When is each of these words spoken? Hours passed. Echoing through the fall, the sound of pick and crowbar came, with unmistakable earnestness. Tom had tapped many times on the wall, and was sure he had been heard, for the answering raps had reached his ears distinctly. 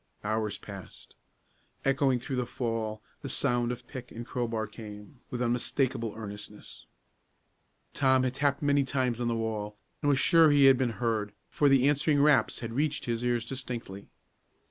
Hours 0.23 0.57
passed. 0.57 1.13
Echoing 1.85 2.17
through 2.17 2.37
the 2.37 2.47
fall, 2.47 3.03
the 3.21 3.29
sound 3.29 3.71
of 3.71 3.87
pick 3.87 4.11
and 4.11 4.25
crowbar 4.25 4.65
came, 4.65 5.19
with 5.29 5.43
unmistakable 5.43 6.15
earnestness. 6.15 6.87
Tom 7.93 8.23
had 8.23 8.33
tapped 8.33 8.63
many 8.63 8.83
times 8.83 9.21
on 9.21 9.27
the 9.27 9.35
wall, 9.35 9.77
and 10.01 10.09
was 10.09 10.17
sure 10.17 10.49
he 10.49 10.65
had 10.65 10.77
been 10.79 10.89
heard, 10.97 11.33
for 11.49 11.69
the 11.69 11.87
answering 11.87 12.19
raps 12.19 12.61
had 12.61 12.73
reached 12.73 13.05
his 13.05 13.23
ears 13.23 13.45
distinctly. 13.45 14.07